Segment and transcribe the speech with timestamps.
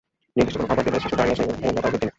[0.35, 2.09] নির্দিষ্ট কোন খাবার দিলেই শিশুর ডায়রিয়া সেরে যাবে, এমন কথার ভিত্তি নেই।